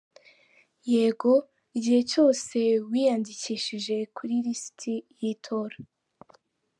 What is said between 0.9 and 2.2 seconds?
Yego, igihe